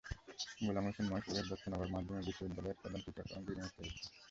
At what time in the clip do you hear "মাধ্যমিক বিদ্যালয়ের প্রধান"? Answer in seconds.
1.93-2.99